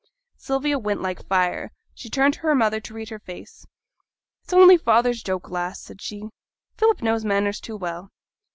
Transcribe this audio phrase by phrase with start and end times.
[0.35, 3.67] Sylvia went like fire; she turned to her mother to read her face.
[4.43, 6.23] 'It's only father's joke, lass,' said she.
[6.75, 8.09] 'Philip knows manners too well.'